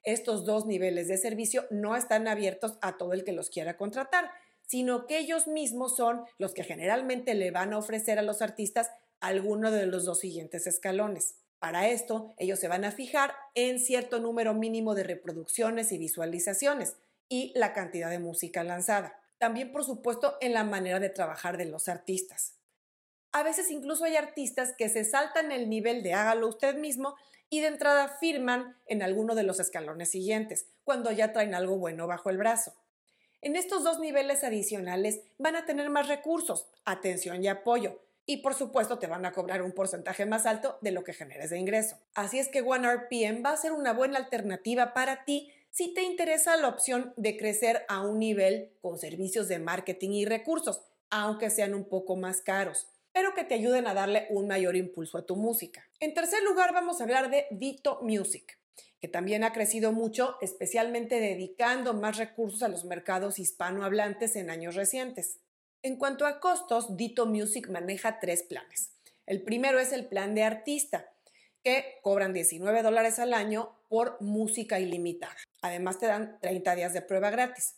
Estos 0.04 0.44
dos 0.44 0.66
niveles 0.66 1.08
de 1.08 1.18
servicio 1.18 1.66
no 1.70 1.96
están 1.96 2.28
abiertos 2.28 2.78
a 2.80 2.96
todo 2.96 3.12
el 3.12 3.24
que 3.24 3.32
los 3.32 3.50
quiera 3.50 3.76
contratar, 3.76 4.30
sino 4.68 5.08
que 5.08 5.18
ellos 5.18 5.48
mismos 5.48 5.96
son 5.96 6.26
los 6.38 6.54
que 6.54 6.62
generalmente 6.62 7.34
le 7.34 7.50
van 7.50 7.72
a 7.72 7.78
ofrecer 7.78 8.20
a 8.20 8.22
los 8.22 8.40
artistas 8.40 8.88
alguno 9.18 9.72
de 9.72 9.86
los 9.86 10.04
dos 10.04 10.20
siguientes 10.20 10.68
escalones. 10.68 11.34
Para 11.58 11.88
esto, 11.88 12.34
ellos 12.38 12.60
se 12.60 12.68
van 12.68 12.84
a 12.84 12.92
fijar 12.92 13.34
en 13.54 13.80
cierto 13.80 14.20
número 14.20 14.54
mínimo 14.54 14.94
de 14.94 15.02
reproducciones 15.02 15.90
y 15.90 15.98
visualizaciones 15.98 16.94
y 17.28 17.52
la 17.54 17.72
cantidad 17.72 18.10
de 18.10 18.18
música 18.18 18.64
lanzada. 18.64 19.20
También, 19.38 19.72
por 19.72 19.84
supuesto, 19.84 20.36
en 20.40 20.52
la 20.52 20.64
manera 20.64 21.00
de 21.00 21.10
trabajar 21.10 21.56
de 21.56 21.66
los 21.66 21.88
artistas. 21.88 22.54
A 23.32 23.42
veces 23.42 23.70
incluso 23.70 24.04
hay 24.04 24.16
artistas 24.16 24.74
que 24.76 24.88
se 24.88 25.04
saltan 25.04 25.52
el 25.52 25.68
nivel 25.68 26.02
de 26.02 26.14
hágalo 26.14 26.48
usted 26.48 26.76
mismo 26.76 27.16
y 27.50 27.60
de 27.60 27.68
entrada 27.68 28.08
firman 28.08 28.76
en 28.86 29.02
alguno 29.02 29.34
de 29.34 29.42
los 29.42 29.60
escalones 29.60 30.10
siguientes, 30.10 30.66
cuando 30.84 31.12
ya 31.12 31.32
traen 31.32 31.54
algo 31.54 31.76
bueno 31.76 32.06
bajo 32.06 32.30
el 32.30 32.38
brazo. 32.38 32.74
En 33.42 33.54
estos 33.54 33.84
dos 33.84 34.00
niveles 34.00 34.42
adicionales 34.42 35.20
van 35.38 35.54
a 35.54 35.66
tener 35.66 35.90
más 35.90 36.08
recursos, 36.08 36.66
atención 36.84 37.44
y 37.44 37.48
apoyo, 37.48 38.00
y 38.24 38.38
por 38.38 38.54
supuesto 38.54 38.98
te 38.98 39.06
van 39.06 39.24
a 39.24 39.32
cobrar 39.32 39.62
un 39.62 39.72
porcentaje 39.72 40.26
más 40.26 40.46
alto 40.46 40.78
de 40.80 40.90
lo 40.90 41.04
que 41.04 41.12
generes 41.12 41.50
de 41.50 41.58
ingreso. 41.58 41.96
Así 42.14 42.38
es 42.38 42.48
que 42.48 42.62
OneRPM 42.62 43.44
va 43.44 43.52
a 43.52 43.56
ser 43.56 43.72
una 43.72 43.92
buena 43.92 44.18
alternativa 44.18 44.94
para 44.94 45.24
ti 45.24 45.52
si 45.76 45.92
te 45.92 46.02
interesa 46.02 46.56
la 46.56 46.68
opción 46.68 47.12
de 47.16 47.36
crecer 47.36 47.84
a 47.88 48.00
un 48.00 48.18
nivel 48.18 48.72
con 48.80 48.98
servicios 48.98 49.46
de 49.48 49.58
marketing 49.58 50.10
y 50.10 50.24
recursos, 50.24 50.80
aunque 51.10 51.50
sean 51.50 51.74
un 51.74 51.84
poco 51.84 52.16
más 52.16 52.40
caros 52.40 52.88
pero 53.16 53.32
que 53.32 53.44
te 53.44 53.54
ayuden 53.54 53.86
a 53.86 53.94
darle 53.94 54.26
un 54.28 54.46
mayor 54.46 54.76
impulso 54.76 55.16
a 55.16 55.24
tu 55.24 55.36
música. 55.36 55.88
En 56.00 56.12
tercer 56.12 56.42
lugar, 56.42 56.74
vamos 56.74 57.00
a 57.00 57.04
hablar 57.04 57.30
de 57.30 57.46
Dito 57.50 57.98
Music, 58.02 58.58
que 59.00 59.08
también 59.08 59.42
ha 59.42 59.54
crecido 59.54 59.90
mucho, 59.90 60.36
especialmente 60.42 61.18
dedicando 61.18 61.94
más 61.94 62.18
recursos 62.18 62.62
a 62.62 62.68
los 62.68 62.84
mercados 62.84 63.38
hispanohablantes 63.38 64.36
en 64.36 64.50
años 64.50 64.74
recientes. 64.74 65.38
En 65.82 65.96
cuanto 65.96 66.26
a 66.26 66.40
costos, 66.40 66.98
Dito 66.98 67.24
Music 67.24 67.70
maneja 67.70 68.20
tres 68.20 68.42
planes. 68.42 68.90
El 69.24 69.40
primero 69.40 69.80
es 69.80 69.92
el 69.92 70.04
plan 70.04 70.34
de 70.34 70.42
artista, 70.42 71.10
que 71.64 71.98
cobran 72.02 72.34
19 72.34 72.82
dólares 72.82 73.18
al 73.18 73.32
año 73.32 73.75
por 73.88 74.20
música 74.20 74.78
ilimitada. 74.80 75.36
Además 75.62 75.98
te 75.98 76.06
dan 76.06 76.38
30 76.40 76.74
días 76.74 76.92
de 76.92 77.02
prueba 77.02 77.30
gratis. 77.30 77.76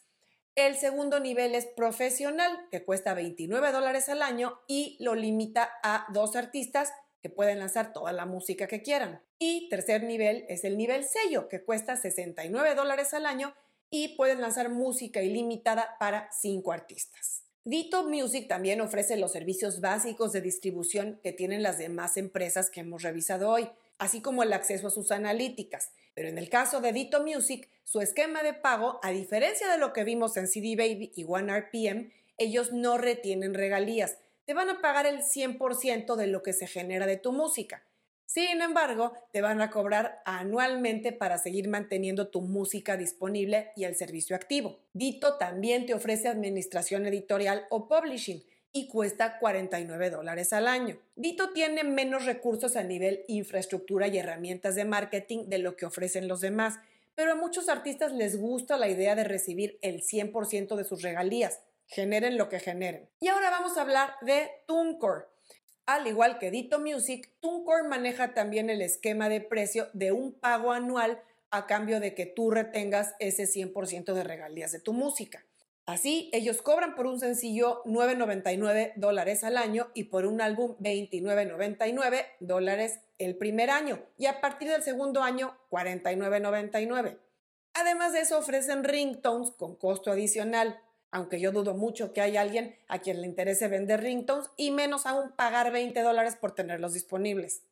El 0.54 0.76
segundo 0.76 1.20
nivel 1.20 1.54
es 1.54 1.66
profesional, 1.66 2.66
que 2.70 2.84
cuesta 2.84 3.14
29 3.14 3.70
dólares 3.70 4.08
al 4.08 4.22
año 4.22 4.58
y 4.66 4.96
lo 5.00 5.14
limita 5.14 5.70
a 5.84 6.06
dos 6.12 6.34
artistas 6.34 6.92
que 7.22 7.30
pueden 7.30 7.58
lanzar 7.60 7.92
toda 7.92 8.12
la 8.12 8.26
música 8.26 8.66
que 8.66 8.82
quieran. 8.82 9.22
Y 9.38 9.68
tercer 9.68 10.02
nivel 10.02 10.44
es 10.48 10.64
el 10.64 10.76
nivel 10.76 11.04
sello, 11.04 11.48
que 11.48 11.62
cuesta 11.62 11.96
69 11.96 12.74
dólares 12.74 13.14
al 13.14 13.26
año 13.26 13.54
y 13.90 14.16
pueden 14.16 14.40
lanzar 14.40 14.68
música 14.68 15.22
ilimitada 15.22 15.96
para 15.98 16.28
cinco 16.32 16.72
artistas. 16.72 17.44
Dito 17.64 18.08
Music 18.08 18.48
también 18.48 18.80
ofrece 18.80 19.16
los 19.16 19.32
servicios 19.32 19.80
básicos 19.80 20.32
de 20.32 20.40
distribución 20.40 21.20
que 21.22 21.32
tienen 21.32 21.62
las 21.62 21.78
demás 21.78 22.16
empresas 22.16 22.70
que 22.70 22.80
hemos 22.80 23.02
revisado 23.02 23.50
hoy, 23.50 23.68
así 23.98 24.20
como 24.20 24.42
el 24.42 24.52
acceso 24.52 24.86
a 24.86 24.90
sus 24.90 25.10
analíticas. 25.10 25.92
Pero 26.14 26.28
en 26.28 26.38
el 26.38 26.48
caso 26.48 26.80
de 26.80 26.92
Dito 26.92 27.24
Music, 27.24 27.68
su 27.84 28.00
esquema 28.00 28.42
de 28.42 28.54
pago, 28.54 29.00
a 29.02 29.10
diferencia 29.10 29.70
de 29.70 29.78
lo 29.78 29.92
que 29.92 30.04
vimos 30.04 30.36
en 30.36 30.48
CD 30.48 30.74
Baby 30.76 31.12
y 31.14 31.24
OneRPM, 31.24 32.10
ellos 32.38 32.72
no 32.72 32.98
retienen 32.98 33.54
regalías. 33.54 34.18
Te 34.44 34.54
van 34.54 34.70
a 34.70 34.80
pagar 34.80 35.06
el 35.06 35.22
100% 35.22 36.16
de 36.16 36.26
lo 36.26 36.42
que 36.42 36.52
se 36.52 36.66
genera 36.66 37.06
de 37.06 37.16
tu 37.16 37.32
música. 37.32 37.84
Sin 38.24 38.60
embargo, 38.60 39.14
te 39.32 39.40
van 39.40 39.62
a 39.62 39.70
cobrar 39.70 40.20
anualmente 40.26 41.12
para 41.12 41.38
seguir 41.38 41.66
manteniendo 41.68 42.28
tu 42.28 42.42
música 42.42 42.96
disponible 42.96 43.72
y 43.74 43.84
el 43.84 43.96
servicio 43.96 44.36
activo. 44.36 44.80
Dito 44.92 45.38
también 45.38 45.86
te 45.86 45.94
ofrece 45.94 46.28
administración 46.28 47.06
editorial 47.06 47.66
o 47.70 47.88
publishing 47.88 48.44
y 48.78 48.86
cuesta 48.86 49.38
49 49.40 50.10
dólares 50.10 50.52
al 50.52 50.68
año. 50.68 51.00
Dito 51.16 51.50
tiene 51.50 51.82
menos 51.82 52.26
recursos 52.26 52.76
a 52.76 52.84
nivel 52.84 53.24
infraestructura 53.26 54.06
y 54.06 54.18
herramientas 54.18 54.76
de 54.76 54.84
marketing 54.84 55.46
de 55.48 55.58
lo 55.58 55.74
que 55.74 55.84
ofrecen 55.84 56.28
los 56.28 56.40
demás, 56.40 56.78
pero 57.16 57.32
a 57.32 57.34
muchos 57.34 57.68
artistas 57.68 58.12
les 58.12 58.38
gusta 58.38 58.76
la 58.76 58.88
idea 58.88 59.16
de 59.16 59.24
recibir 59.24 59.80
el 59.82 60.02
100% 60.02 60.76
de 60.76 60.84
sus 60.84 61.02
regalías, 61.02 61.60
generen 61.88 62.38
lo 62.38 62.48
que 62.48 62.60
generen. 62.60 63.08
Y 63.20 63.26
ahora 63.26 63.50
vamos 63.50 63.76
a 63.76 63.80
hablar 63.80 64.12
de 64.22 64.48
TuneCore. 64.66 65.24
Al 65.86 66.06
igual 66.06 66.38
que 66.38 66.52
Dito 66.52 66.78
Music, 66.78 67.30
TuneCore 67.40 67.88
maneja 67.88 68.32
también 68.32 68.70
el 68.70 68.80
esquema 68.80 69.28
de 69.28 69.40
precio 69.40 69.88
de 69.92 70.12
un 70.12 70.32
pago 70.32 70.70
anual 70.70 71.20
a 71.50 71.66
cambio 71.66 71.98
de 71.98 72.14
que 72.14 72.26
tú 72.26 72.52
retengas 72.52 73.16
ese 73.18 73.44
100% 73.44 74.12
de 74.12 74.22
regalías 74.22 74.70
de 74.70 74.78
tu 74.78 74.92
música. 74.92 75.44
Así, 75.88 76.28
ellos 76.34 76.60
cobran 76.60 76.94
por 76.94 77.06
un 77.06 77.18
sencillo 77.18 77.82
9.99 77.86 78.92
dólares 78.96 79.42
al 79.42 79.56
año 79.56 79.88
y 79.94 80.04
por 80.04 80.26
un 80.26 80.42
álbum 80.42 80.76
29.99 80.80 82.26
dólares 82.40 83.00
el 83.16 83.38
primer 83.38 83.70
año 83.70 83.98
y 84.18 84.26
a 84.26 84.42
partir 84.42 84.68
del 84.68 84.82
segundo 84.82 85.22
año 85.22 85.56
49.99. 85.70 87.16
Además 87.72 88.12
de 88.12 88.20
eso 88.20 88.36
ofrecen 88.36 88.84
ringtones 88.84 89.50
con 89.52 89.76
costo 89.76 90.12
adicional, 90.12 90.78
aunque 91.10 91.40
yo 91.40 91.52
dudo 91.52 91.72
mucho 91.72 92.12
que 92.12 92.20
haya 92.20 92.42
alguien 92.42 92.76
a 92.86 92.98
quien 92.98 93.22
le 93.22 93.26
interese 93.26 93.66
vender 93.68 94.02
ringtones 94.02 94.50
y 94.58 94.72
menos 94.72 95.06
aún 95.06 95.32
pagar 95.36 95.72
20 95.72 96.02
dólares 96.02 96.36
por 96.36 96.54
tenerlos 96.54 96.92
disponibles. 96.92 97.62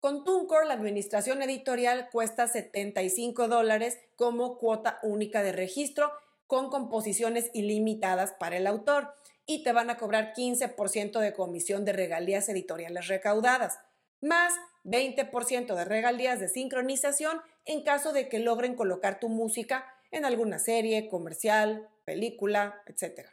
Con 0.00 0.24
TuneCore, 0.24 0.66
la 0.66 0.74
administración 0.74 1.40
editorial 1.40 2.08
cuesta 2.10 2.48
75 2.48 3.46
dólares 3.46 4.00
como 4.16 4.58
cuota 4.58 4.98
única 5.04 5.44
de 5.44 5.52
registro 5.52 6.10
con 6.46 6.70
composiciones 6.70 7.50
ilimitadas 7.54 8.32
para 8.32 8.56
el 8.56 8.66
autor 8.66 9.14
y 9.46 9.62
te 9.62 9.72
van 9.72 9.90
a 9.90 9.96
cobrar 9.96 10.32
15% 10.34 11.18
de 11.20 11.34
comisión 11.34 11.84
de 11.84 11.92
regalías 11.92 12.48
editoriales 12.48 13.08
recaudadas, 13.08 13.78
más 14.20 14.54
20% 14.84 15.74
de 15.74 15.84
regalías 15.84 16.40
de 16.40 16.48
sincronización 16.48 17.40
en 17.64 17.82
caso 17.82 18.12
de 18.12 18.28
que 18.28 18.38
logren 18.38 18.74
colocar 18.74 19.20
tu 19.20 19.28
música 19.28 19.86
en 20.10 20.24
alguna 20.24 20.58
serie, 20.58 21.08
comercial, 21.08 21.88
película, 22.04 22.82
etc. 22.86 23.28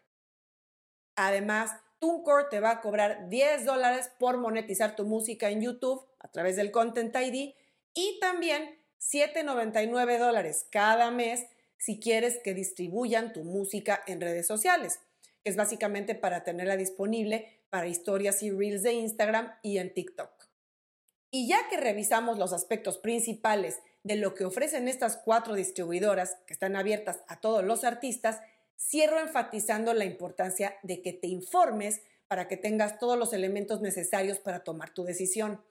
Además, 1.16 1.72
TuneCore 2.00 2.48
te 2.50 2.60
va 2.60 2.72
a 2.72 2.82
cobrar 2.82 3.30
10 3.30 3.66
dólares 3.66 4.12
por 4.20 4.38
monetizar 4.38 4.96
tu 4.96 5.06
música 5.06 5.50
en 5.50 5.62
YouTube 5.62 6.04
a 6.20 6.30
través 6.30 6.56
del 6.56 6.72
Content 6.72 7.16
ID 7.16 7.54
y 7.94 8.20
también 8.20 8.80
7,99 9.00 10.18
dólares 10.18 10.66
cada 10.72 11.12
mes 11.12 11.46
si 11.82 12.00
quieres 12.00 12.40
que 12.44 12.54
distribuyan 12.54 13.34
tu 13.34 13.44
música 13.44 14.04
en 14.06 14.22
redes 14.22 14.46
sociales. 14.46 15.00
Es 15.44 15.56
básicamente 15.56 16.14
para 16.14 16.44
tenerla 16.44 16.78
disponible 16.78 17.64
para 17.72 17.88
historias 17.88 18.44
y 18.44 18.52
reels 18.52 18.84
de 18.84 18.94
Instagram 18.94 19.52
y 19.64 19.80
en 19.80 19.92
TikTok. 19.92 20.30
Y 21.32 21.48
ya 21.48 21.68
que 21.70 21.78
revisamos 21.78 22.38
los 22.38 22.54
aspectos 22.54 23.00
principales 23.00 23.80
de 24.04 24.16
lo 24.16 24.36
que 24.36 24.46
ofrecen 24.46 24.88
estas 24.88 25.18
cuatro 25.18 25.56
distribuidoras 25.56 26.38
que 26.46 26.54
están 26.54 26.76
abiertas 26.76 27.24
a 27.28 27.40
todos 27.40 27.64
los 27.64 27.84
artistas, 27.84 28.42
cierro 28.78 29.20
enfatizando 29.20 29.96
la 29.96 30.06
importancia 30.06 30.78
de 30.84 31.02
que 31.02 31.14
te 31.14 31.28
informes 31.28 32.02
para 32.28 32.48
que 32.48 32.58
tengas 32.58 33.00
todos 33.00 33.18
los 33.18 33.34
elementos 33.34 33.82
necesarios 33.82 34.38
para 34.38 34.64
tomar 34.64 34.94
tu 34.94 35.04
decisión. 35.04 35.64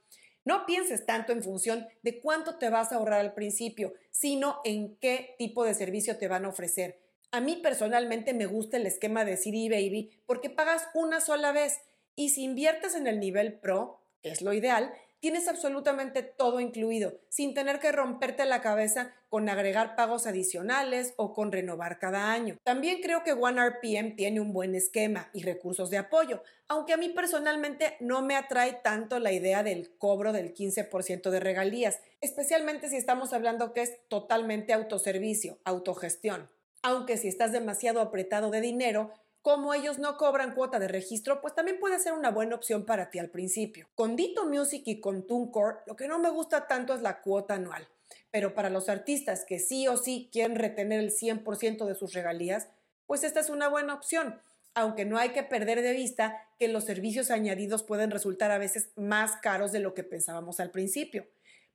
No 0.45 0.67
pienses 0.67 1.05
tanto 1.07 1.33
en 1.33 1.43
función 1.43 1.87
de 2.03 2.21
cuánto 2.21 2.57
te 2.57 2.71
vas 2.71 2.93
a 2.93 2.97
ahorrar 2.97 3.21
al 3.21 3.35
principio, 3.35 3.93
sino 4.11 4.61
en 4.65 4.97
qué 4.97 5.35
tipo 5.39 5.65
de 5.65 5.75
servicio 5.75 6.17
te 6.19 6.29
van 6.29 6.45
a 6.45 6.49
ofrecer. 6.49 7.01
A 7.31 7.41
mí 7.41 7.57
personalmente 7.57 8.35
me 8.35 8.47
gusta 8.47 8.77
el 8.77 8.87
esquema 8.87 9.25
de 9.25 9.37
CD 9.37 9.69
Baby 9.69 10.11
porque 10.27 10.51
pagas 10.51 10.89
una 10.95 11.21
sola 11.21 11.53
vez 11.53 11.81
y 12.17 12.31
si 12.31 12.43
inviertes 12.43 12.95
en 12.95 13.07
el 13.07 13.21
nivel 13.21 13.61
Pro, 13.61 14.01
es 14.23 14.43
lo 14.43 14.53
ideal, 14.53 14.93
tienes 15.21 15.49
absolutamente 15.49 16.23
todo 16.23 16.61
incluido, 16.61 17.21
sin 17.29 17.55
tener 17.55 17.79
que 17.79 17.93
romperte 17.93 18.45
la 18.47 18.61
cabeza 18.61 19.15
con 19.29 19.49
agregar 19.49 19.95
pagos 19.95 20.27
adicionales 20.27 21.15
o 21.17 21.33
con 21.35 21.53
renovar 21.53 21.99
cada 21.99 22.33
año. 22.33 22.57
También 22.65 23.01
creo 23.03 23.23
que 23.23 23.33
OneRPM 23.33 24.17
tiene 24.17 24.41
un 24.41 24.53
buen 24.53 24.75
esquema 24.75 25.31
y 25.33 25.43
recursos 25.43 25.91
de 25.91 25.99
apoyo, 25.99 26.43
aunque 26.69 26.95
a 26.95 26.97
mí 26.97 27.11
personalmente 27.11 27.97
no 28.01 28.23
me 28.23 28.35
atrae 28.35 28.81
tanto 28.83 29.19
la 29.19 29.33
idea 29.33 29.63
del 29.63 29.97
cobro 29.99 30.33
del 30.33 30.55
15% 30.55 31.31
de 31.31 31.41
regalías, 31.41 32.01
especialmente 32.21 32.89
si 32.89 32.97
estamos 32.97 33.33
hablando 33.33 33.73
que 33.73 33.83
es 33.83 33.99
totalmente 34.09 34.73
autoservicio, 34.73 35.59
autogestión. 35.65 36.51
Aunque 36.83 37.19
si 37.19 37.29
estás 37.29 37.53
demasiado 37.53 38.01
apretado 38.01 38.51
de 38.51 38.63
dinero, 38.63 39.13
como 39.43 39.73
ellos 39.73 39.99
no 39.99 40.17
cobran 40.17 40.55
cuota 40.55 40.79
de 40.79 40.89
registro, 40.89 41.41
pues 41.41 41.55
también 41.55 41.79
puede 41.79 41.99
ser 41.99 42.13
una 42.13 42.31
buena 42.31 42.55
opción 42.55 42.85
para 42.85 43.11
ti 43.11 43.19
al 43.19 43.31
principio. 43.31 43.89
Con 43.95 44.15
Dito 44.15 44.45
Music 44.47 44.83
y 44.85 45.01
con 45.01 45.27
TuneCore, 45.27 45.79
lo 45.87 45.97
que 45.97 46.09
no 46.09 46.19
me 46.19 46.29
gusta 46.31 46.67
tanto 46.67 46.95
es 46.95 47.01
la 47.01 47.23
cuota 47.23 47.55
anual. 47.55 47.89
Pero 48.31 48.55
para 48.55 48.71
los 48.71 48.89
artistas 48.89 49.45
que 49.47 49.59
sí 49.59 49.89
o 49.89 49.97
sí 49.97 50.29
quieren 50.33 50.57
retener 50.57 51.01
el 51.01 51.11
100% 51.11 51.87
de 51.87 51.95
sus 51.95 52.13
regalías, 52.13 52.69
pues 53.07 53.25
esta 53.25 53.41
es 53.41 53.49
una 53.49 53.69
buena 53.69 53.95
opción. 53.95 54.41
Aunque 54.75 55.05
no 55.05 55.19
hay 55.19 55.31
que 55.31 55.43
perder 55.43 55.83
de 55.83 55.93
vista 55.93 56.47
que 56.59 56.69
los 56.69 56.85
servicios 56.85 57.31
añadidos 57.31 57.83
pueden 57.83 58.11
resultar 58.11 58.51
a 58.51 58.59
veces 58.59 58.91
más 58.95 59.37
caros 59.37 59.73
de 59.73 59.81
lo 59.81 59.95
que 59.95 60.05
pensábamos 60.05 60.61
al 60.61 60.71
principio. 60.71 61.27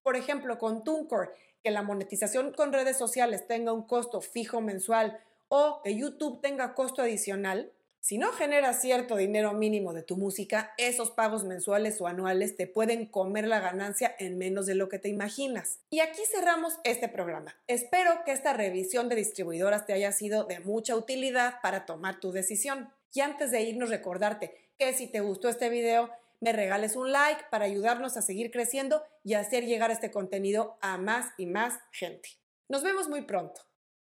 Por 0.03 0.15
ejemplo, 0.15 0.59
con 0.59 0.83
TuneCore, 0.83 1.31
que 1.63 1.71
la 1.71 1.81
monetización 1.81 2.53
con 2.53 2.71
redes 2.71 2.95
sociales 2.95 3.47
tenga 3.47 3.73
un 3.73 3.87
costo 3.87 4.21
fijo 4.21 4.61
mensual 4.61 5.19
o 5.57 5.81
que 5.83 5.95
YouTube 5.95 6.41
tenga 6.41 6.73
costo 6.73 7.01
adicional, 7.01 7.71
si 8.01 8.17
no 8.17 8.33
generas 8.33 8.81
cierto 8.81 9.15
dinero 9.15 9.53
mínimo 9.53 9.93
de 9.93 10.03
tu 10.03 10.17
música, 10.17 10.73
esos 10.77 11.11
pagos 11.11 11.45
mensuales 11.45 12.01
o 12.01 12.07
anuales 12.07 12.57
te 12.57 12.67
pueden 12.67 13.05
comer 13.05 13.47
la 13.47 13.61
ganancia 13.61 14.13
en 14.19 14.37
menos 14.37 14.65
de 14.65 14.75
lo 14.75 14.89
que 14.89 14.99
te 14.99 15.07
imaginas. 15.07 15.79
Y 15.91 16.01
aquí 16.01 16.19
cerramos 16.29 16.77
este 16.83 17.07
programa. 17.07 17.55
Espero 17.67 18.11
que 18.25 18.33
esta 18.33 18.51
revisión 18.51 19.07
de 19.07 19.15
distribuidoras 19.15 19.85
te 19.85 19.93
haya 19.93 20.11
sido 20.11 20.43
de 20.43 20.59
mucha 20.59 20.93
utilidad 20.93 21.61
para 21.63 21.85
tomar 21.85 22.19
tu 22.19 22.33
decisión. 22.33 22.89
Y 23.13 23.21
antes 23.21 23.49
de 23.49 23.61
irnos, 23.61 23.89
recordarte 23.89 24.53
que 24.77 24.93
si 24.93 25.07
te 25.07 25.21
gustó 25.21 25.47
este 25.47 25.69
video, 25.69 26.09
me 26.41 26.51
regales 26.51 26.97
un 26.97 27.13
like 27.13 27.45
para 27.49 27.63
ayudarnos 27.63 28.17
a 28.17 28.21
seguir 28.21 28.51
creciendo 28.51 29.03
y 29.23 29.35
hacer 29.35 29.65
llegar 29.65 29.89
este 29.89 30.11
contenido 30.11 30.77
a 30.81 30.97
más 30.97 31.31
y 31.37 31.45
más 31.45 31.79
gente. 31.91 32.27
Nos 32.67 32.83
vemos 32.83 33.07
muy 33.07 33.21
pronto. 33.21 33.64